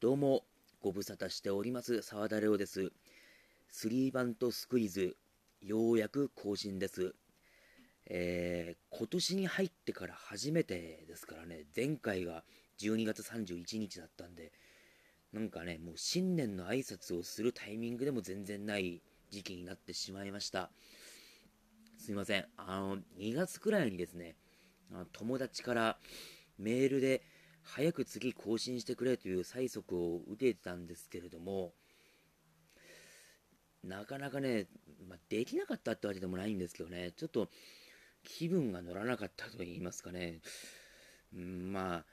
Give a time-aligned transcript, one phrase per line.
[0.00, 0.44] どうも、
[0.80, 2.92] ご無沙汰しております、沢田レオです。
[3.68, 5.16] スリーバントスクイズ、
[5.60, 7.16] ようやく更新です。
[8.06, 12.44] えー、今年に入ってから初めてですからね、前回が
[12.78, 14.52] 12月31日だったんで、
[15.32, 20.70] なんかね、もう新年の挨拶をするタイミングでも全然ない時期になってしまいました。
[21.98, 22.46] すいません。
[22.56, 24.36] あの、2月くらいにですね、
[25.12, 25.98] 友達から
[26.56, 27.24] メールで、
[27.74, 31.74] 早く次更新してくれという催促を受けてたんですけれども、
[33.84, 34.66] なかなかね、
[35.06, 37.48] まあ、できなかったってわけでもないんですけどね、ちょっと
[38.24, 40.40] 気分が乗らなかったと言いますかね、
[41.34, 42.04] うん、まあ、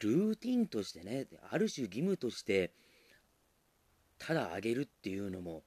[0.00, 2.72] ルーティンとしてね、ある種義務として、
[4.18, 5.64] ただあげるっていうのも、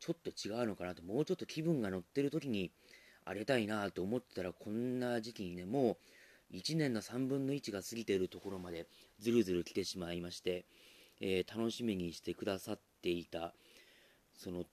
[0.00, 2.72] ちょっと違うのかなと、もうちょっと気分が乗ってる時に
[3.24, 5.96] あげたいなと思ってたら、こんな時期にね、もう
[6.54, 8.86] 1年の3分の1が過ぎているところまで
[9.18, 10.64] ずるずる来てしまいまして、
[11.20, 13.52] えー楽しみにしてくださっていた、
[14.34, 14.64] その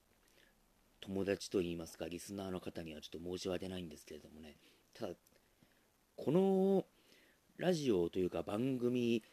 [1.01, 4.55] 友達といいますか、リスナーの方にはちょっと申し訳ないんですけれどもね、
[4.93, 5.13] ただ、
[6.15, 6.85] この
[7.57, 9.23] ラジオというか番組、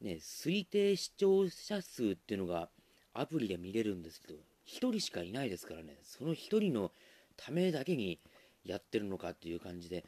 [0.00, 2.68] ね、推定視聴者数っていうのが
[3.14, 4.34] アプリで見れるんですけど、
[4.66, 6.92] 1人しかいないですからね、その1人の
[7.36, 8.20] ためだけに
[8.64, 10.04] やってるのかっていう感じで、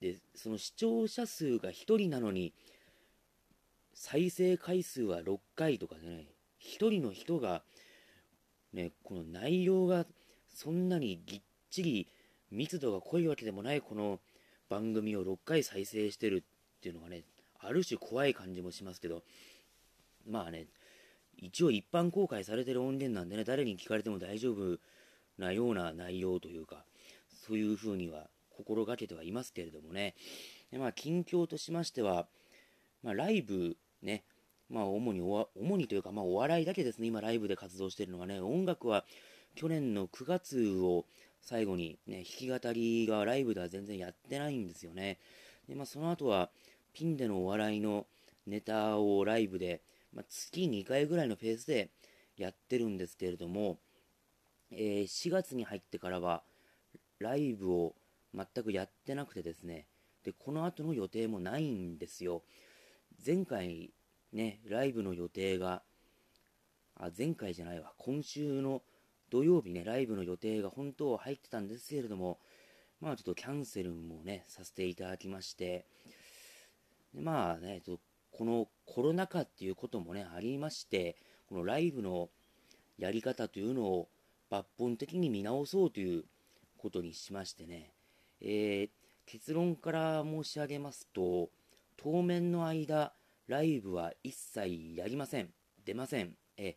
[0.00, 2.52] で、その視聴者数が1人なのに、
[3.94, 6.26] 再生回数は6回とかでね、
[6.60, 7.62] 1人の人が、
[8.72, 10.06] ね、この内容が
[10.48, 12.08] そんなにぎっちり
[12.50, 14.20] 密度が濃いわけでもないこの
[14.68, 16.44] 番組を6回再生してる
[16.78, 17.24] っていうのがね、
[17.58, 19.22] ある種怖い感じもしますけど、
[20.26, 20.66] まあね、
[21.36, 24.78] 一応一般公開されてる音源なんでね、誰に聞かれても大丈夫
[25.38, 26.84] なような内容というか、
[27.28, 28.28] そういうふうには
[28.60, 30.14] 心がけてはいますけれどもね、
[30.70, 32.26] でまあ、近況としましては、
[33.02, 34.24] まあ、ライブね、
[34.68, 39.04] まあ、主におわ、主にというか、まあ、お笑いだけですね、今、ライブで活動しているのがね、音楽は
[39.54, 41.06] 去年の9月を
[41.40, 45.18] 最後に、ね、弾き語りがライブでは全然やってないんですよね。
[45.68, 46.50] で、まあ、その後は、
[46.92, 48.06] ピンでのお笑いの
[48.46, 49.82] ネタをライブで、
[50.12, 51.90] まあ、月2回ぐらいのペースで
[52.36, 53.78] やってるんですけれども、
[54.72, 56.42] えー4月に入ってからは、
[57.18, 57.94] ライブを
[58.34, 59.86] 全くやってなくてですね、
[60.24, 62.42] で、この後の予定もないんですよ。
[63.24, 63.92] 前回
[64.32, 65.82] ね、ライブの予定が、
[66.96, 68.82] あ、前回じゃないわ、今週の
[69.30, 72.38] 土曜日ね、ライブの予定が本当は入ってたんですけれども、
[73.00, 75.86] まあちょっとキャンセルもね、させていただきまして、
[77.14, 77.98] でまあね、と
[78.30, 81.16] このコロナ禍っていうこともね、ありまして、
[81.48, 82.28] このライブの
[82.98, 84.08] やり方というのを
[84.50, 86.24] 抜本的に見直そうという
[86.76, 87.92] ことにしましてね、
[88.40, 91.50] えー結論から申し上げますと、
[91.96, 93.12] 当面の間、
[93.46, 95.50] ライブは一切やりません。
[95.84, 96.34] 出ません。
[96.56, 96.74] え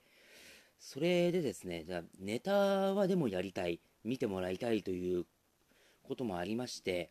[0.78, 2.54] それでですね、じゃネタ
[2.94, 5.26] はでもやりたい、見てもらいたいという
[6.04, 7.10] こともありまして、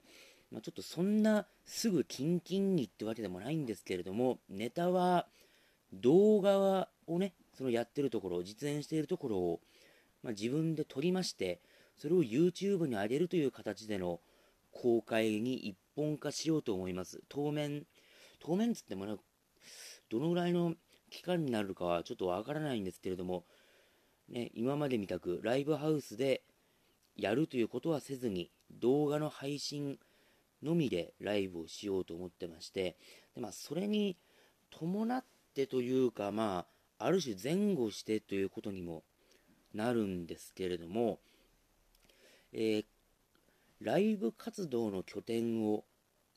[0.53, 5.27] まあ、ちょっとそんなすぐキンキンにってわけでもないんですけれども、ネタは
[5.93, 9.61] 動画をね、そのやってるところ、実演しているところを、
[10.23, 11.59] まあ、自分で撮りまして、
[11.99, 14.21] それを YouTube に上げるという形での
[14.73, 17.21] 公開に一本化しようと思います。
[17.29, 17.87] 当面、
[18.41, 19.17] 当面つってもね、
[20.11, 20.75] どのぐらいの
[21.11, 23.45] 期間になるかはちょっとわからないんですけれども、
[24.29, 26.43] ね、今までみたくライブハウスで
[27.17, 29.99] やるということはせずに、動画の配信
[30.63, 32.97] のみでライブをしようと思ってまして、
[33.35, 34.17] でまあ、それに
[34.71, 36.67] 伴ってというか、ま
[36.99, 39.05] あ、ある種前後してということにも
[39.75, 41.19] なるんですけれども、
[42.53, 42.85] えー
[43.83, 45.85] ライブ活動の拠点を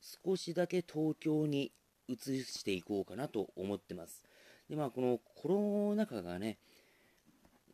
[0.02, 1.72] 少しだけ東京に
[2.08, 4.24] 移していこうかなと思ってます。
[4.70, 6.58] で、まあ、このコロナ禍がね、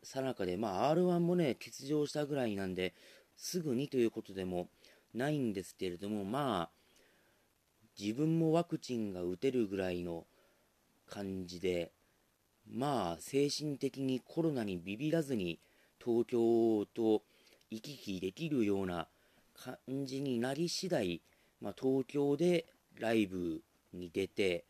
[0.04, 2.94] さなかで、まあ、R1 もね、欠場したぐらいなんで、
[3.38, 4.70] すぐにということでも
[5.14, 6.70] ないんですけれども、まあ、
[8.00, 10.26] 自分もワクチンが打てるぐらいの
[11.08, 11.92] 感じで、
[12.70, 15.60] まあ、精神的にコロナにビビらずに、
[16.04, 17.22] 東京と
[17.70, 19.08] 行き来できるような
[19.54, 21.22] 感じになり次第、
[21.60, 22.66] まあ、東京で
[23.00, 23.62] ライブ
[23.94, 24.66] に出て、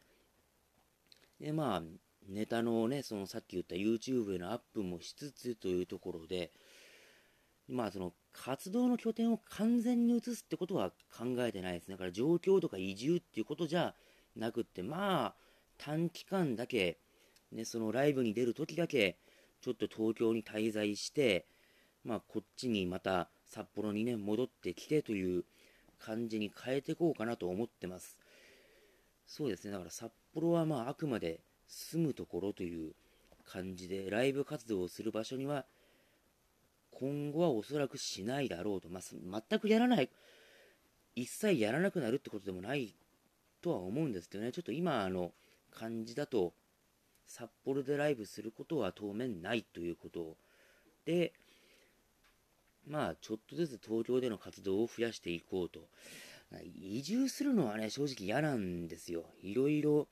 [1.39, 1.83] で、まあ、
[2.27, 6.51] ネタのね、そのさっき言った YouTube へのアップもしつつというところで、
[7.67, 11.95] まあ、その活動の拠点を完全に移すってことは考えてないですね。
[11.95, 13.95] だから状況とか移住っていうことじゃ
[14.35, 15.35] なくって、まあ、
[15.77, 16.99] 短期間だけ、
[17.51, 19.17] ね、そのライブに出るときだけ、
[19.61, 21.45] ちょっと東京に滞在して、
[22.03, 25.43] まあ、こっちにまた札幌にね、戻ってきてという
[25.99, 28.17] 感じに変えていこうかなと思ってます。
[29.27, 32.93] そうですね、だから札幌はまあ、あくまで住むところという
[33.45, 35.65] 感じでライブ活動をする場所には
[36.91, 40.09] 今後はおそらくしないだろうと、まあ、全くやらない。
[41.13, 42.95] 一切やらなくなるってことでもない
[43.61, 44.53] とは思うんですけどね。
[44.53, 45.33] ちょっと今の
[45.71, 46.53] 感じだと
[47.27, 50.37] 札幌でライブすることは当面ないということ
[51.05, 51.33] で
[52.91, 55.87] まあちょっとずつ東京での活動を増やしていこうと。
[56.75, 59.23] 移住するのはね正直嫌なんですよ。
[59.41, 60.09] いろいろ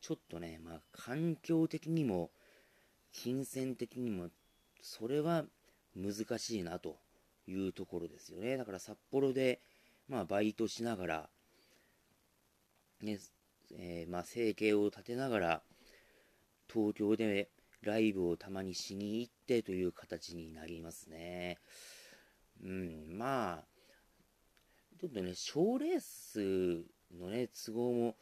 [0.00, 2.30] ちょっとねまあ環境的にも
[3.12, 4.30] 金銭的にも
[4.80, 5.44] それは
[5.94, 6.96] 難しいなと
[7.46, 8.56] いうところですよね。
[8.56, 9.60] だから札幌で
[10.08, 11.28] まあバイトしながら
[13.02, 13.18] ね
[13.76, 15.62] えー、まあ生計を立てながら
[16.72, 17.50] 東京で
[17.82, 21.58] ライブをたまにしに行ってという形になりますね。
[22.64, 23.64] うん、まあ、
[24.98, 26.84] ちょっとね、賞レース
[27.14, 28.16] のね、都合も、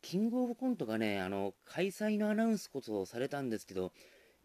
[0.00, 3.92] キングオブコントがね、あの、開催のアナウンスこそされたんですけど、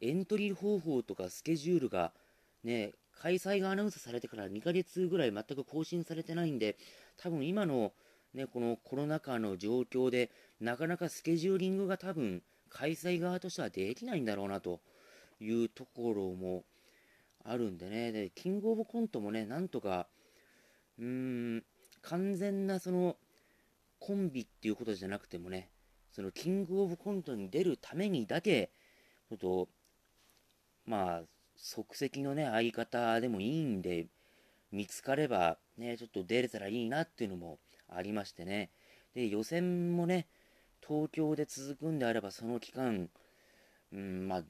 [0.01, 2.13] エントリー方法とかスケジュールが、
[2.63, 6.77] ね、開催がアナウンスされてから2ヶ月ぐらい全く更新されてないんで、
[7.17, 7.93] 多分今の、
[8.33, 14.81] ね、このコロナ禍の状況で、なかなかスケジューリングが多分、開催側としてはできないんだろうなと
[15.39, 16.63] いうところも
[17.49, 20.07] あるんでね、で、キングオブコントもね、なんとか、
[20.99, 21.05] うー
[21.57, 21.63] ん、
[22.01, 23.15] 完全なその、
[23.99, 25.69] コンビっていうことじゃなくてもね、
[26.11, 28.71] そのキングオブコントに出るためにだけ、
[29.29, 29.69] ちょっと、
[30.85, 31.21] まあ、
[31.55, 34.07] 即席のね、相方でもいいんで、
[34.71, 38.71] 見つかれば、ね、ちょっと出れたらいいなっていうのもありましてね。
[39.15, 40.27] で、予選もね、
[40.85, 43.09] 東京で続くんであれば、その期間、
[43.94, 44.44] うん、まあ、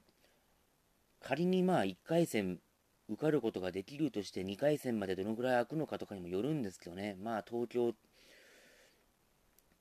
[1.20, 2.60] 仮にまあ1回戦
[3.08, 7.94] 受かることができるとして2回戦までどのぐらい空くのかとかにもよるんですけどね、まあ東京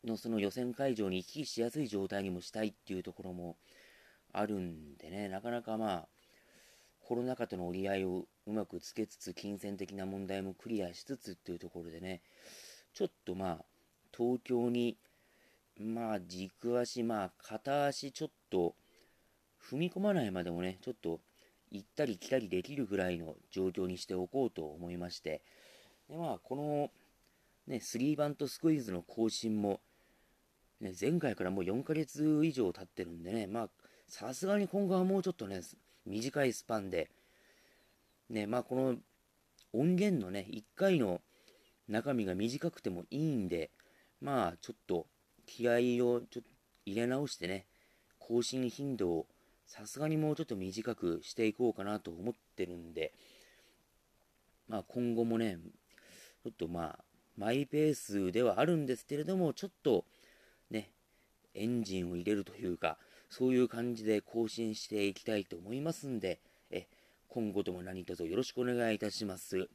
[0.06, 3.58] のその予選会場に行き来しやすい状態にもしたいっていうところも
[4.32, 6.08] あるんでね、なかなかまあ、
[7.02, 12.22] コロナ禍との折り合いをうまくつけつつ、金銭的な問題もクリアしつつっていうところでね、
[12.94, 13.66] ちょっとまあ、
[14.16, 14.98] 東京に、
[15.80, 18.76] まあ、軸足、まあ、片足ちょっと
[19.70, 21.20] 踏み込まないまでもね、ちょっと
[21.72, 25.42] 行ったり来たりできるぐらいの状況にしておこうと思いまして、
[26.10, 26.92] でまあ、この、
[27.68, 29.81] ね、スリーバントスクイズの更新も、
[30.80, 33.69] ね、前回からもう4ヶ月以上経ってるんでね、まあ、
[34.08, 35.62] さすがに今後はもうちょっとね、
[36.06, 37.10] 短いスパンで、
[38.30, 38.96] ね、まあ、この
[39.74, 41.22] 音源のね、1回の
[41.88, 43.72] 中身が短くてもいいんで、
[44.22, 45.08] まあ、ちょっと
[45.46, 46.42] 気合をちょっと
[46.86, 47.66] 入れ直してね、
[48.18, 49.28] 更新頻度を
[49.68, 53.14] さすがにもうちょっと短くしていこうかなと思ってるんで、
[54.68, 55.58] まあ今後もね、
[56.44, 57.04] ちょっとまあ、
[57.38, 60.06] マイペースではあるんですけれども、ちょっと
[60.72, 60.90] ね、
[61.54, 62.98] エンジンを入れるというか、
[63.30, 66.40] そういう感じで更新していきたいと思いますんで、
[66.72, 66.88] え
[67.28, 69.68] 今後とも何卒よろしくお願いいたします。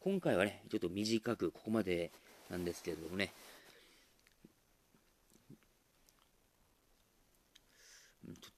[0.00, 2.10] 今回はね、ちょっと短くここまで
[2.50, 3.32] なんですけれどもね、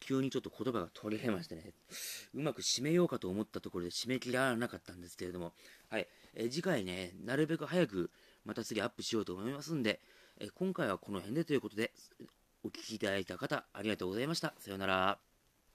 [0.01, 1.73] 急にちょっと言葉が取れましてね、
[2.35, 5.53] うまく締めようかと思ったところで締め切らなかったんですけれども、
[5.89, 8.11] はい、え次回ね、なるべく早く
[8.45, 10.01] また次アップしようと思いますんで、
[10.39, 11.93] え今回はこの辺でということで、
[12.63, 14.55] お聴きいただいた方、ありがとうございました。
[14.59, 15.34] さようなら。